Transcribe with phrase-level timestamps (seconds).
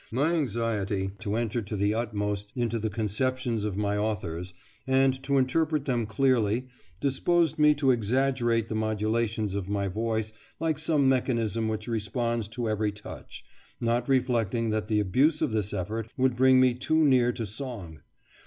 [0.09, 4.51] My anxiety to enter to the utmost into the conceptions of my authors,
[4.87, 6.65] and to interpret them clearly,
[6.99, 12.67] disposed me to exaggerate the modulations of my voice like some mechanism which responds to
[12.67, 13.45] every touch,
[13.79, 17.99] not reflecting that the abuse of this effort would bring me too near to song.